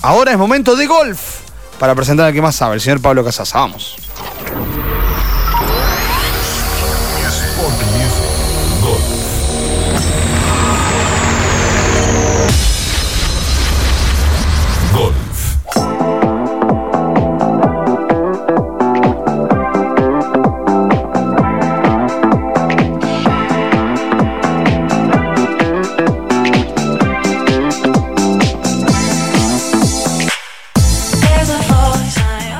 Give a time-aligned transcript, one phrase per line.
[0.00, 1.40] Ahora es momento de golf
[1.80, 3.52] para presentar al que más sabe, el señor Pablo Casas.
[3.52, 3.96] Vamos.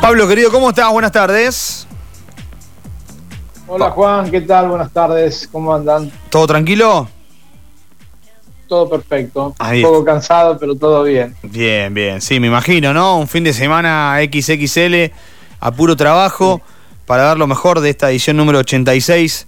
[0.08, 0.90] Pablo, querido, ¿cómo estás?
[0.90, 1.86] Buenas tardes.
[3.66, 4.68] Hola Juan, ¿qué tal?
[4.68, 6.10] Buenas tardes, ¿cómo andan?
[6.30, 7.06] ¿Todo tranquilo?
[8.68, 9.54] Todo perfecto.
[9.58, 11.36] Ahí Un poco cansado, pero todo bien.
[11.42, 12.22] Bien, bien.
[12.22, 13.18] Sí, me imagino, ¿no?
[13.18, 15.12] Un fin de semana XXL
[15.60, 16.62] a puro trabajo
[17.04, 19.46] para dar lo mejor de esta edición número 86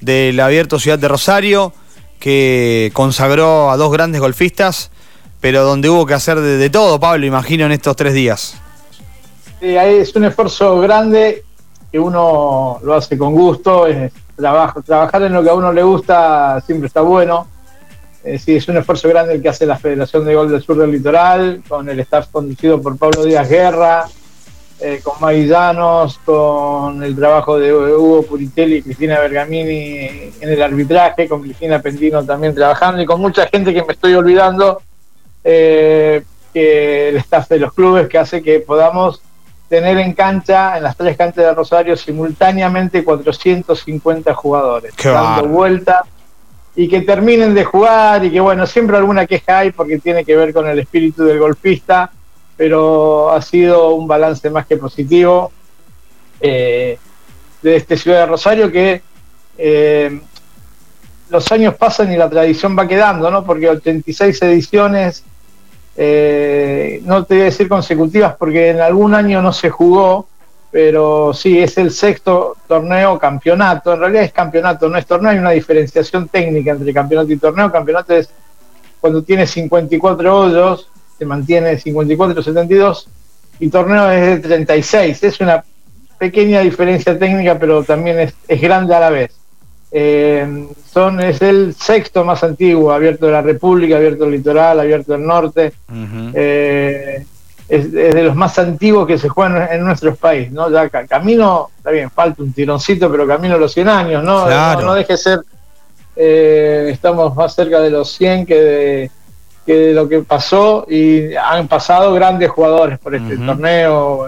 [0.00, 1.72] del Abierto Ciudad de Rosario,
[2.20, 4.92] que consagró a dos grandes golfistas,
[5.40, 8.60] pero donde hubo que hacer de, de todo, Pablo, imagino, en estos tres días.
[9.60, 11.44] Ahí es un esfuerzo grande
[11.90, 13.86] que uno lo hace con gusto.
[13.86, 17.48] Es trabajo, trabajar en lo que a uno le gusta siempre está bueno.
[18.24, 20.76] Eh, sí, es un esfuerzo grande el que hace la Federación de Gol del Sur
[20.76, 24.06] del Litoral, con el staff conducido por Pablo Díaz Guerra,
[24.80, 31.28] eh, con Maidanos, con el trabajo de Hugo Puritelli y Cristina Bergamini en el arbitraje,
[31.28, 34.82] con Cristina Pendino también trabajando y con mucha gente que me estoy olvidando,
[35.42, 36.22] eh,
[36.52, 39.20] que el staff de los clubes que hace que podamos
[39.68, 45.48] tener en cancha, en las tres canchas de Rosario, simultáneamente 450 jugadores, Qué dando bárbaro.
[45.48, 46.04] vuelta
[46.74, 50.36] y que terminen de jugar y que bueno, siempre alguna queja hay porque tiene que
[50.36, 52.10] ver con el espíritu del golfista,
[52.56, 55.52] pero ha sido un balance más que positivo
[56.40, 56.98] eh,
[57.62, 59.02] de este Ciudad de Rosario que
[59.58, 60.20] eh,
[61.30, 63.44] los años pasan y la tradición va quedando, ¿no?
[63.44, 65.24] Porque 86 ediciones,
[66.00, 70.28] eh, no te voy a decir consecutivas porque en algún año no se jugó,
[70.70, 73.94] pero sí, es el sexto torneo campeonato.
[73.94, 77.72] En realidad es campeonato, no es torneo, hay una diferenciación técnica entre campeonato y torneo.
[77.72, 78.30] Campeonato es
[79.00, 83.06] cuando tiene 54 hoyos, se mantiene 54-72,
[83.58, 85.24] y torneo es de 36.
[85.24, 85.64] Es una
[86.16, 89.37] pequeña diferencia técnica, pero también es grande a la vez.
[89.90, 95.12] Eh, son, es el sexto más antiguo, abierto de la República, abierto del litoral, abierto
[95.12, 95.72] del norte.
[96.34, 97.24] Eh,
[97.68, 100.70] es, es de los más antiguos que se juegan en nuestro país, ¿no?
[100.70, 104.44] Ya ca- camino, está bien, falta un tironcito, pero camino a los 100 años, ¿no?
[104.46, 104.80] Claro.
[104.80, 105.40] No, no deje ser,
[106.16, 109.10] eh, estamos más cerca de los 100 que de,
[109.66, 114.26] que de lo que pasó y han pasado grandes jugadores por este torneo,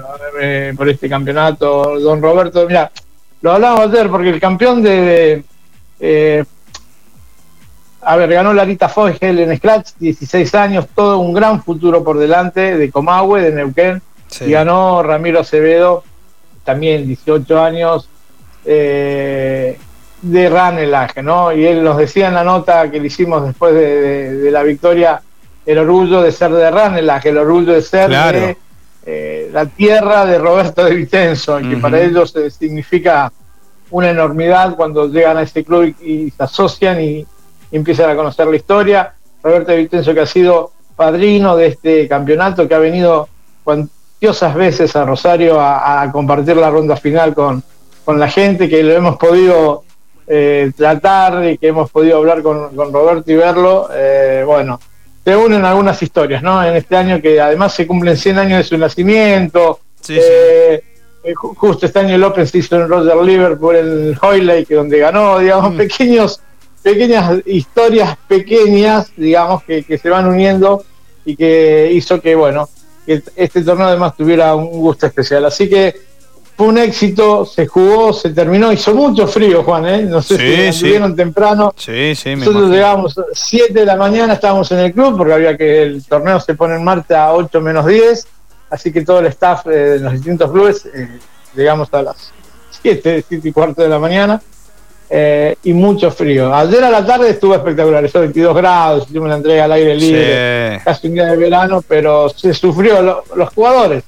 [0.76, 1.98] por este campeonato.
[1.98, 2.90] Don Roberto, mira,
[3.40, 4.90] lo hablábamos ayer porque el campeón de...
[4.90, 5.44] de,
[6.00, 6.44] eh,
[8.02, 12.76] a ver, ganó Larita Fogel en Scratch, 16 años, todo un gran futuro por delante
[12.78, 14.00] de Comahue, de Neuquén.
[14.28, 14.44] Sí.
[14.46, 16.02] Y ganó Ramiro Acevedo,
[16.64, 18.08] también 18 años,
[18.64, 19.78] eh,
[20.22, 21.52] de Ranelage, ¿no?
[21.52, 24.62] Y él nos decía en la nota que le hicimos después de, de- de la
[24.62, 25.20] victoria,
[25.66, 28.38] el orgullo de ser de Ranelage, el orgullo de ser Claro.
[28.40, 28.56] de
[29.06, 33.32] eh, la tierra de Roberto de Vitenzo, que para ellos significa
[33.90, 37.26] una enormidad cuando llegan a este club y, y se asocian y,
[37.70, 39.14] y empiezan a conocer la historia.
[39.42, 43.28] Roberto de Vitenzo que ha sido padrino de este campeonato, que ha venido
[43.64, 47.62] cuantiosas veces a Rosario a, a compartir la ronda final con,
[48.04, 49.84] con la gente, que lo hemos podido
[50.26, 53.88] eh, tratar y que hemos podido hablar con, con Roberto y verlo.
[53.94, 54.78] eh, bueno,
[55.24, 56.62] se unen algunas historias, ¿no?
[56.64, 59.80] En este año que además se cumplen 100 años de su nacimiento.
[60.00, 60.20] Sí, sí.
[60.22, 60.82] eh,
[61.34, 65.74] justo este año se hizo en Roger Liverpool, en el Hoylake, que donde ganó, digamos,
[65.74, 65.76] Mm.
[65.76, 66.40] pequeños,
[66.82, 70.82] pequeñas historias pequeñas, digamos, que, que se van uniendo
[71.24, 72.68] y que hizo que, bueno,
[73.06, 75.44] que este torneo además tuviera un gusto especial.
[75.44, 75.94] Así que
[76.56, 80.02] fue un éxito, se jugó, se terminó, hizo mucho frío, Juan, ¿eh?
[80.02, 80.66] No sé Sí, si sí.
[80.68, 81.72] estuvieron temprano.
[81.76, 85.56] Sí, sí, me Nosotros llegamos 7 de la mañana, estábamos en el club porque había
[85.56, 88.26] que el torneo se pone en marcha a 8 menos 10,
[88.70, 91.18] así que todo el staff eh, de los distintos clubes eh,
[91.54, 92.32] llegamos a las
[92.82, 94.40] 7, 7 y cuarto de la mañana
[95.10, 96.54] eh, y mucho frío.
[96.54, 100.78] Ayer a la tarde estuvo espectacular, esos 22 grados, hicimos la entrega al aire libre,
[100.78, 100.84] Sí.
[100.84, 104.04] casi un día de verano, pero se sufrió lo- los jugadores.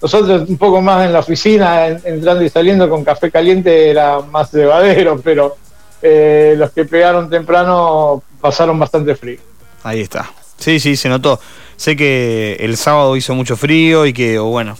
[0.00, 4.20] Nosotros un poco más en la oficina, en- entrando y saliendo con café caliente era
[4.20, 5.56] más llevadero, pero
[6.00, 9.40] eh, los que pegaron temprano pasaron bastante frío.
[9.82, 10.30] Ahí está.
[10.56, 11.40] Sí, sí, se notó.
[11.78, 14.76] Sé que el sábado hizo mucho frío y que, bueno,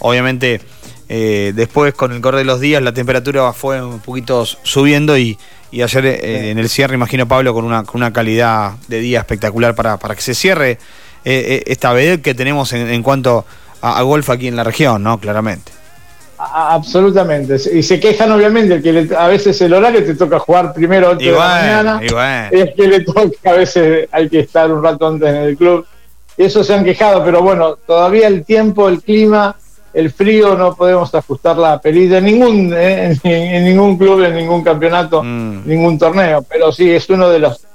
[0.00, 0.60] obviamente
[1.08, 5.38] eh, después con el correr de los días la temperatura fue un poquito subiendo y,
[5.70, 9.20] y ayer eh, en el cierre, imagino Pablo, con una, con una calidad de día
[9.20, 10.78] espectacular para, para que se cierre
[11.24, 13.44] eh, esta vez que tenemos en, cuanto
[13.80, 15.20] a, golf aquí en la región, ¿no?
[15.20, 15.70] Claramente.
[16.36, 17.58] absolutamente.
[17.72, 21.10] Y se quejan obviamente el que a veces el horario te toca jugar primero a
[21.10, 22.48] 8 de la mañana.
[22.50, 25.86] Es que le toca, a veces hay que estar un rato antes en el club.
[26.36, 29.56] Eso se han quejado, pero bueno, todavía el tiempo, el clima
[29.92, 34.62] el frío no podemos ajustar la perilla en ningún, eh, en, ningún club, en ningún
[34.62, 35.66] campeonato, mm.
[35.66, 37.66] ningún torneo, pero sí es uno de los,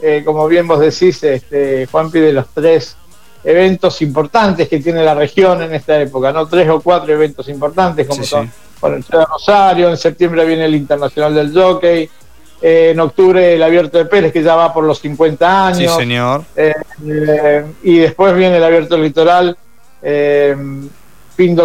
[0.00, 2.96] eh, como bien vos decís, este, Juanpi, de los tres
[3.44, 6.46] eventos importantes que tiene la región en esta época, ¿no?
[6.46, 10.74] Tres o cuatro eventos importantes, como son por el de Rosario, en septiembre viene el
[10.74, 12.08] Internacional del Jockey,
[12.62, 15.92] en octubre el Abierto de Pérez, que ya va por los 50 años.
[15.92, 16.44] Sí, señor.
[17.82, 19.56] y después viene el Abierto Litoral
[21.34, 21.58] fin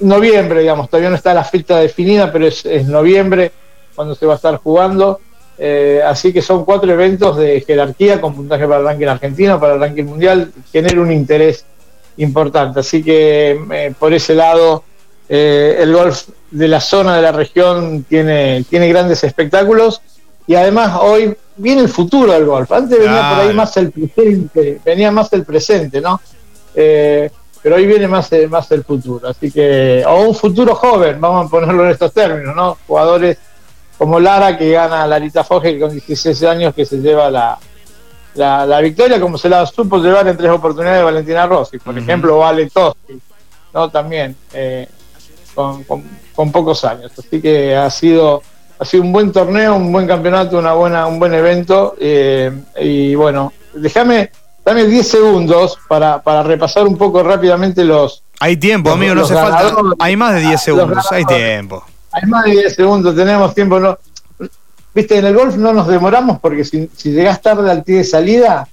[0.00, 3.52] noviembre, digamos, todavía no está la fecha definida, pero es, noviembre
[3.94, 5.20] cuando se va a estar jugando.
[5.58, 9.74] Eh, así que son cuatro eventos de jerarquía con puntaje para el ranking argentino, para
[9.74, 11.64] el ranking mundial, genera un interés
[12.16, 12.80] importante.
[12.80, 14.84] Así que eh, por ese lado,
[15.28, 20.00] eh, el golf de la zona de la región tiene, tiene grandes espectáculos
[20.46, 22.70] y además hoy viene el futuro del golf.
[22.72, 26.20] Antes venía por ahí más el presente, venía más el presente, ¿no?
[27.62, 29.28] pero ahí viene más, eh, más el futuro.
[29.28, 32.76] Así que, o un futuro joven, vamos a ponerlo en estos términos, ¿no?
[32.86, 33.38] Jugadores
[33.96, 37.56] como Lara, que gana Larita Foge con 16 años, que se lleva la,
[38.34, 42.38] la, victoria, como se la supo llevar en tres oportunidades de Valentina Rossi, por ejemplo,
[42.38, 43.20] Vale Toski,
[43.72, 43.88] ¿no?
[43.90, 44.88] También, eh,
[45.54, 45.84] con,
[46.34, 47.12] con, pocos años.
[47.16, 48.42] Así que ha sido
[48.82, 51.94] ha sido un buen torneo, un buen campeonato, una buena, un buen evento.
[51.98, 54.30] Eh, y bueno, déjame
[54.64, 58.22] Dame 10 segundos para, para repasar un poco rápidamente los.
[58.38, 59.74] Hay tiempo, amigo, no hace falta.
[59.98, 61.84] Hay más de 10 segundos, hay tiempo.
[62.12, 63.80] Hay más de 10 segundos, tenemos tiempo.
[63.80, 63.98] No.
[64.94, 68.04] Viste, en el golf no nos demoramos porque si, si llegás tarde al tee de
[68.04, 68.68] salida,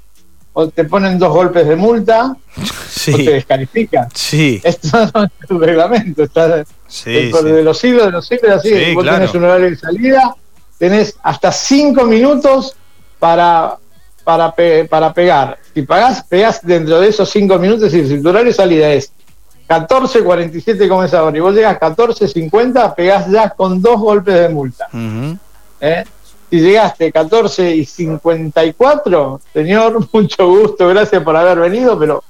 [0.53, 4.09] o te ponen dos golpes de multa, o te descalifican.
[4.13, 4.61] Sí.
[4.63, 6.23] Esto no es el reglamento.
[6.23, 8.69] Está sí, de los siglos de los siglos, así.
[8.69, 10.35] Sí, vos tenés un horario de salida,
[10.77, 12.75] tenés hasta 5 minutos
[13.19, 13.77] para
[14.23, 14.53] para,
[14.87, 15.57] para pegar.
[15.73, 19.11] Si pagás, pegás dentro de esos 5 minutos y si tu horario de salida es
[19.67, 24.49] 14.47 como es ahora y vos llegas a 14.50, pegás ya con dos golpes de
[24.49, 24.87] multa.
[25.81, 26.03] ¿Eh?
[26.49, 32.23] Si llegaste 14 y 54, señor, mucho gusto, gracias por haber venido, pero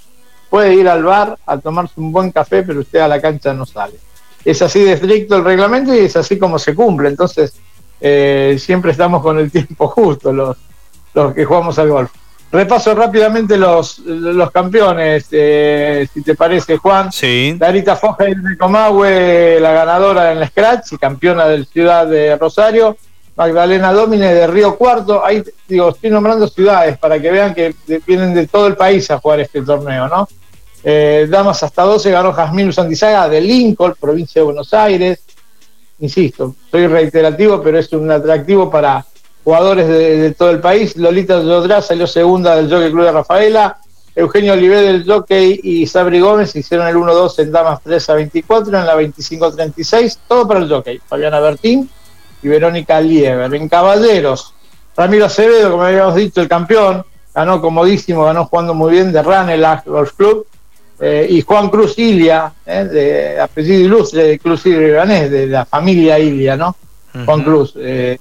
[0.49, 3.65] puede ir al bar a tomarse un buen café, pero usted a la cancha no
[3.65, 3.95] sale.
[4.45, 7.09] Es así de estricto el reglamento y es así como se cumple.
[7.09, 7.53] Entonces,
[8.01, 10.31] eh, siempre estamos con el tiempo justo.
[10.31, 10.57] Los,
[11.13, 12.11] los que jugamos al golf.
[12.51, 17.11] Repaso rápidamente los, los campeones, eh, si te parece, Juan.
[17.11, 17.55] Sí.
[17.55, 22.97] Darita Foja de Comahue, la ganadora en la Scratch y campeona del Ciudad de Rosario.
[23.35, 25.23] Magdalena Domine de Río Cuarto.
[25.23, 27.73] Ahí digo, estoy nombrando ciudades para que vean que
[28.05, 30.27] vienen de todo el país a jugar este torneo, ¿no?
[30.83, 35.19] Eh, damas hasta 12 ganó Jasmine Santizaga de Lincoln, provincia de Buenos Aires.
[35.99, 39.05] Insisto, soy reiterativo, pero es un atractivo para
[39.43, 40.95] jugadores de, todo el país.
[40.95, 43.77] Lolita Yodrá salió segunda del Jockey Club de Rafaela.
[44.15, 48.77] Eugenio Oliver del Jockey y Sabri Gómez hicieron el 1-2 en Damas 3 a 24,
[48.77, 50.99] en la 25-36, todo para el Jockey.
[51.07, 51.89] Fabiana Bertín
[52.41, 53.53] y Verónica Lieber.
[53.53, 54.53] En Caballeros,
[54.95, 59.65] Ramiro Acevedo, como habíamos dicho, el campeón, ganó comodísimo, ganó jugando muy bien de el
[59.85, 60.45] Golf Club.
[61.01, 66.19] Eh, y Juan Cruz Ilia, eh, de apellido ilustre de Cruz Ilia de la familia
[66.19, 66.75] Ilia, ¿no?
[67.25, 68.19] Juan Cruz, eh,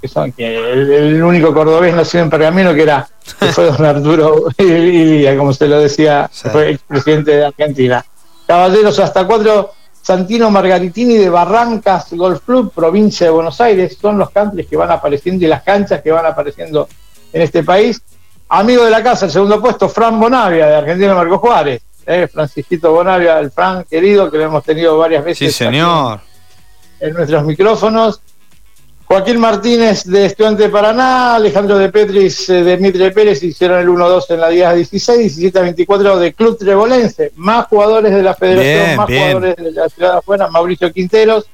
[0.00, 3.08] que son que el, único cordobés nacido en Pergamino que era
[3.52, 8.04] fue don Arturo Ilia, como se lo decía, fue expresidente de Argentina.
[8.46, 9.72] Caballeros hasta cuatro,
[10.02, 14.90] Santino Margaritini de Barrancas Golf Club, provincia de Buenos Aires, son los countries que van
[14.90, 16.88] apareciendo y las canchas que van apareciendo
[17.32, 18.00] en este país.
[18.48, 21.82] Amigo de la casa, el segundo puesto, Fran Bonavia, de Argentina Marco Juárez.
[22.12, 25.52] Eh, Francisquito Bonavia, el Fran querido, que lo hemos tenido varias veces.
[25.52, 26.20] Sí, señor
[27.00, 28.20] en nuestros micrófonos.
[29.04, 33.88] Joaquín Martínez de Estudiante de Paraná, Alejandro de Petris eh, de Mitre Pérez hicieron el
[33.88, 37.32] 1-2 en la 10 16, 17-24 de Club Trebolense.
[37.34, 41.46] Más jugadores de la Federación, más jugadores de la ciudad de afuera, Mauricio Quinteros,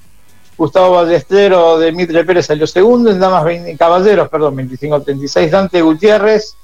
[0.59, 6.57] Gustavo Ballestero de Mitre Pérez salió segundo, en Damas 20, Caballeros, perdón, 25-36, Dante Gutiérrez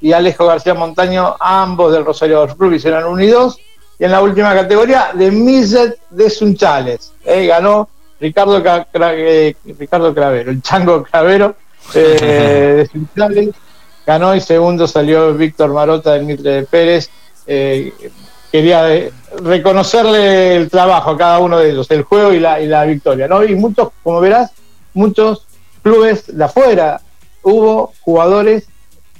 [0.00, 3.58] y Alejo García Montaño, ambos del Rosario Golf Club hicieron 1 y 2.
[4.00, 7.88] Y en la última categoría, de Miset de Sunchales, eh, ganó
[8.20, 11.56] Ricardo, eh, Ricardo Cravero, el chango Cravero
[11.94, 13.52] eh, de
[14.06, 17.10] ganó y segundo salió Víctor Marota del Mitre de Pérez.
[18.50, 19.10] Quería
[19.42, 23.28] reconocerle el trabajo a cada uno de ellos, el juego y la, y la victoria.
[23.28, 23.44] ¿no?
[23.44, 24.52] Y muchos, como verás,
[24.94, 25.46] muchos
[25.82, 27.00] clubes de afuera
[27.42, 28.68] hubo jugadores,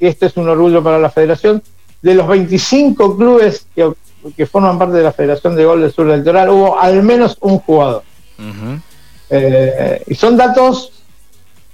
[0.00, 1.62] y esto es un orgullo para la federación,
[2.02, 3.93] de los 25 clubes que,
[4.37, 7.37] que forman parte de la Federación de Gol del Sur del Litoral, hubo al menos
[7.40, 8.02] un jugador.
[9.31, 10.93] Eh, y son datos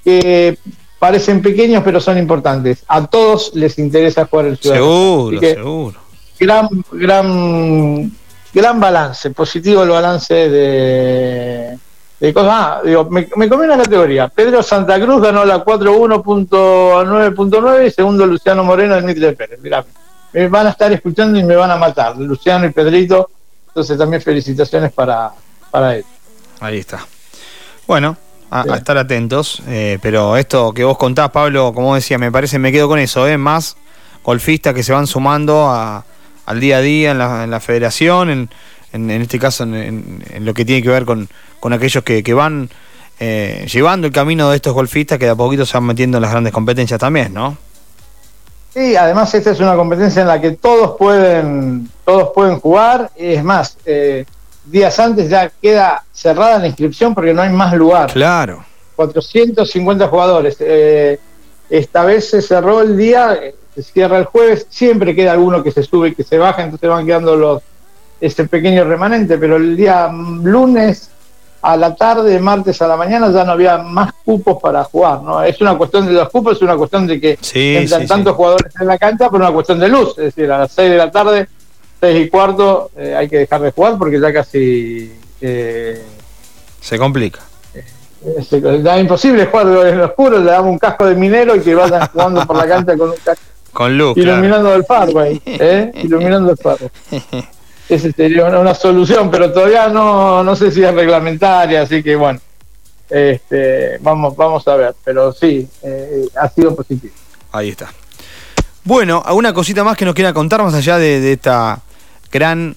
[0.03, 0.59] que
[0.99, 2.85] parecen pequeños, pero son importantes.
[2.89, 4.77] A todos les interesa jugar el Ciudad.
[4.77, 6.01] Seguro, que seguro.
[6.39, 8.13] gran, gran,
[8.53, 11.79] gran balance, positivo el balance de,
[12.21, 12.51] de cosas.
[12.53, 14.29] Ah, digo, me, me comí una categoría.
[14.29, 19.61] Pedro Santa Cruz ganó la 4-1.9.9 y segundo Luciano Moreno Mitre Pérez.
[19.61, 19.85] Mirá,
[20.33, 22.17] me van a estar escuchando y me van a matar.
[22.17, 23.31] Luciano y Pedrito.
[23.69, 25.31] Entonces también felicitaciones para,
[25.71, 26.05] para él.
[26.61, 27.05] Ahí está.
[27.87, 28.17] Bueno,
[28.51, 28.71] a, Sí.
[28.71, 29.63] a estar atentos.
[29.67, 33.27] eh, pero esto que vos contás, Pablo, como decía, me parece, me quedo con eso,
[33.27, 33.37] ¿eh?
[33.37, 33.77] Más
[34.23, 36.05] golfistas que se van sumando a-
[36.47, 38.51] al día a día en la, en la federación, en,
[38.95, 41.29] en- en este caso en, en- en lo que tiene que ver con,
[41.61, 42.71] con aquellos que, que van
[43.21, 46.23] eh, llevando el camino de estos golfistas que de a poquito se van metiendo en
[46.23, 47.57] las grandes competencias también, ¿no?
[48.73, 53.11] Sí, además esta es una competencia en la que todos pueden, todos pueden jugar.
[53.15, 54.25] Es más, eh,
[54.65, 58.13] días antes ya queda cerrada la inscripción porque no hay más lugar.
[58.13, 58.65] Claro.
[58.97, 60.57] 450 jugadores.
[60.59, 61.21] Eh,
[61.71, 63.39] esta vez se cerró el día,
[63.77, 66.89] se cierra el jueves, siempre queda alguno que se sube y que se baja, entonces
[66.91, 67.63] van quedando los
[68.21, 71.11] ese pequeño remanente, pero el día lunes
[71.63, 75.43] a la tarde, martes a la mañana ya no había más cupos para jugar, ¿no?
[75.43, 78.33] Es una cuestión de los cupos, es una cuestión de que Sí, entran sí, tantos
[78.33, 78.37] sí.
[78.37, 80.97] jugadores en la cancha, pero una cuestión de luz, es decir, a las 6 de
[80.99, 81.49] la tarde,
[82.01, 86.03] 6 y cuarto, eh, hay que dejar de jugar porque ya casi eh,
[86.81, 87.41] Se complica.
[87.73, 88.51] es,
[88.83, 92.07] ya imposible jugar en lo oscuro, le damos un casco de minero y que vayan
[92.09, 93.43] jugando por la cancha con un casco
[93.73, 94.13] Con luz.
[94.15, 94.33] claro.
[94.35, 95.93] iluminando el fairway, ¿eh?
[96.03, 96.91] iluminando el fairway.
[97.89, 102.17] Esa sería una, una solución, pero todavía no, no sé si es reglamentaria, así que
[102.17, 102.41] bueno,
[103.11, 107.13] este, vamos, vamos a ver, pero sí, eh, ha sido positivo.
[107.53, 107.93] Ahí está.
[108.85, 111.81] Bueno, ¿alguna cosita más que nos quiera contar más allá de, de esta
[112.33, 112.75] gran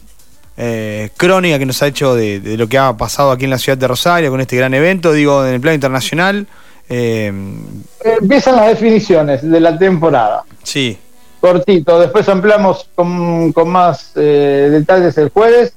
[0.57, 3.57] eh, crónica que nos ha hecho de, de lo que ha pasado aquí en la
[3.57, 6.47] ciudad de Rosario con este gran evento, digo, en el plano internacional?
[6.89, 7.31] Eh,
[8.03, 10.43] Eh, Empiezan las definiciones de la temporada.
[10.63, 10.97] sí,
[11.39, 11.99] cortito.
[11.99, 15.73] Después ampliamos con, con más eh, detalles el jueves.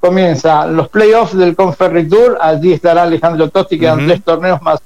[0.00, 2.38] Comienza los playoffs del Conferry Tour.
[2.40, 3.78] Allí estará Alejandro Tosti.
[3.78, 4.80] Quedan tres torneos más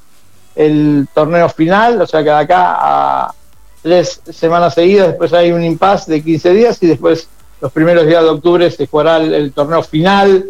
[0.55, 2.01] el torneo final.
[2.03, 3.35] O sea que de acá a
[3.83, 5.09] tres semanas seguidas.
[5.09, 6.83] Después hay un impasse de 15 días.
[6.83, 7.29] Y después,
[7.61, 10.45] los primeros días de octubre, se jugará el, el torneo final.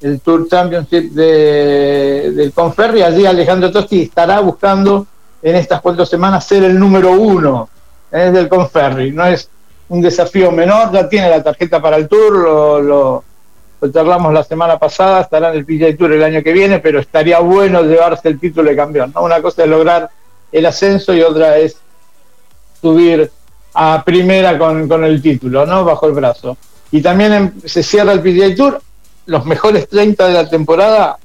[0.00, 3.02] El Tour Championship de, del Conferry.
[3.02, 5.06] Allí Alejandro Tosti estará buscando
[5.42, 7.68] en estas cuatro semanas ser el número uno
[8.10, 9.48] es del Conferry, no es
[9.88, 13.24] un desafío menor, ya tiene la tarjeta para el Tour, lo, lo,
[13.92, 17.38] charlamos la semana pasada, estará en el PGA Tour el año que viene, pero estaría
[17.40, 19.12] bueno llevarse el título de campeón.
[19.14, 19.22] ¿no?
[19.22, 20.10] Una cosa es lograr
[20.50, 21.76] el ascenso y otra es
[22.80, 23.30] subir
[23.74, 25.84] a primera con, con el título, ¿no?
[25.84, 26.56] Bajo el brazo.
[26.90, 28.80] Y también em- se cierra el PGA Tour,
[29.26, 31.18] los mejores 30 de la temporada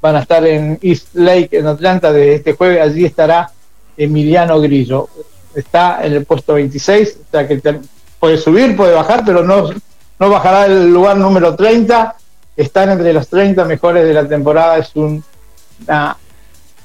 [0.00, 3.50] van a estar en East Lake, en Atlanta, desde este jueves, allí estará
[3.96, 5.08] Emiliano Grillo.
[5.54, 7.80] Está en el puesto 26, o sea que te-
[8.18, 9.70] puede subir, puede bajar, pero no,
[10.18, 12.14] no bajará del lugar número 30.
[12.56, 15.22] Están entre los 30 mejores de la temporada, es un-
[15.86, 16.16] una,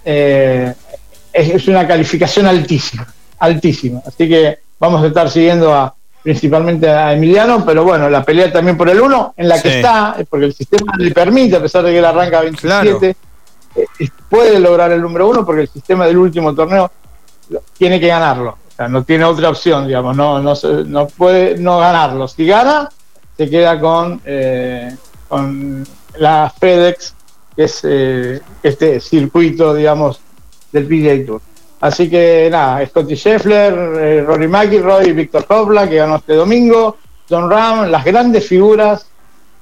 [0.06, 0.74] eh,
[1.34, 3.06] es, una calificación altísima,
[3.40, 4.02] altísima.
[4.06, 5.94] Así que vamos a estar siguiendo a
[6.24, 10.16] principalmente a Emiliano, pero bueno, la pelea también por el 1, en la que está,
[10.20, 13.16] eh, porque el sistema le permite, a pesar de que él arranca 27,
[13.76, 13.86] eh,
[14.30, 16.92] puede lograr el número uno porque el sistema del último torneo
[17.78, 18.58] tiene que ganarlo.
[18.90, 22.28] No tiene otra opción, digamos, no, no, puede no ganarlo.
[22.28, 22.90] Si gana,
[23.36, 24.96] se queda con, eh,
[25.28, 25.86] con
[26.20, 27.16] la FedEx,
[27.56, 30.20] que es eh, este circuito, digamos,
[30.72, 31.42] del PGA Tour.
[31.80, 37.50] Así que nada, Scotty Scheffler, eh, Rory McIlroy, Víctor Hovland, que ganó este domingo, John
[37.50, 39.08] Ram, las grandes figuras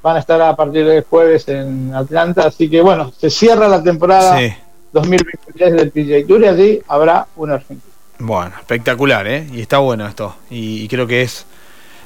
[0.01, 2.48] van a estar a partir del jueves en Atlanta.
[2.48, 4.54] Así que bueno, se cierra la temporada sí.
[4.96, 7.94] 2023 del PGA Tour y allí habrá un argentino.
[8.18, 9.48] Bueno, espectacular, ¿eh?
[9.54, 10.36] Y está bueno esto.
[10.50, 11.46] Y, y creo que es.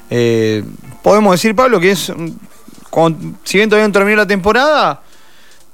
[0.09, 0.63] eh,
[1.03, 2.11] podemos decir, Pablo, que es.
[2.89, 5.01] con- si bien todavía no terminó la temporada,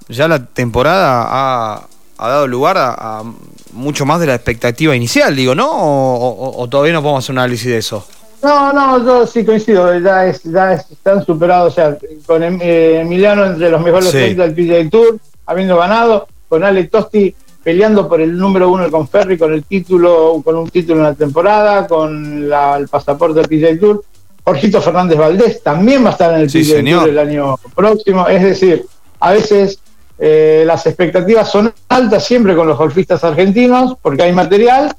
[0.10, 3.24] ya la temporada ha, ha dado lugar a, a
[3.72, 5.70] mucho más de la expectativa inicial, digo, ¿no?
[5.72, 8.06] O, o- o todavía no podemos hacer un análisis de eso.
[8.44, 12.60] No, no, yo sí coincido, ya, es, ya es- están superados, o sea, con Em-
[12.62, 14.18] eh, Emiliano entre los mejores Sí.
[14.18, 17.34] 30 del PGA Tour, habiendo ganado, con Ale Tosti
[17.64, 21.14] peleando por el número uno con Ferry, con el título, con un título en la
[21.16, 24.04] temporada, con la- el pasaporte del PGA Tour.
[24.44, 27.00] Jorgito Fernández Valdés también va a estar en el Sí, señor.
[27.02, 28.86] Tour el año próximo, es decir,
[29.20, 29.80] a veces
[30.20, 34.94] eh, las expectativas son altas siempre con los golfistas argentinos, porque hay material,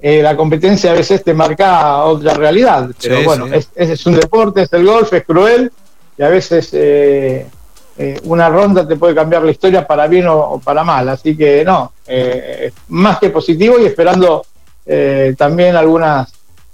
[0.00, 2.88] eh, la competencia a veces te marca otra realidad.
[3.02, 3.66] Pero Sí, bueno, sí.
[3.74, 5.70] es un deporte, es el golf, es cruel
[6.16, 7.46] y a veces eh,
[8.02, 11.08] eh, una ronda te puede cambiar la historia para bien o, o para mal.
[11.08, 14.44] Así que no, eh, más que positivo y esperando
[14.86, 16.32] eh, también algunas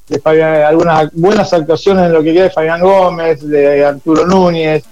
[0.08, 4.82] de Fabián- algunas buenas actuaciones en lo que queda de Fabián Gómez, de Arturo Núñez,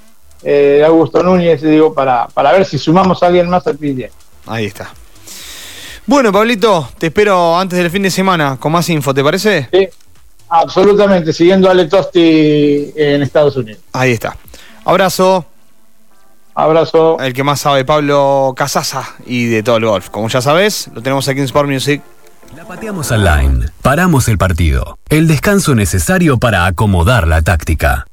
[0.43, 4.11] de Augusto Núñez, digo, para, para ver si sumamos a alguien más al PGA.
[4.47, 4.93] Ahí está.
[6.05, 9.69] Bueno, Pablito, te espero antes del fin de semana con más info, ¿te parece?
[9.73, 9.88] Sí,
[10.50, 13.81] absolutamente, siguiendo a Ale Tosti en Estados Unidos.
[13.93, 14.37] Ahí está.
[14.85, 15.45] Abrazo.
[16.57, 17.19] Abrazo.
[17.21, 20.09] El que más sabe, Pablo Casaza, y de todo el golf.
[20.09, 22.03] Como ya sabes, lo tenemos aquí en Sport Music.
[22.57, 23.67] La pateamos al line.
[23.83, 24.99] Paramos el partido.
[25.11, 28.07] El descanso necesario para acomodar la táctica.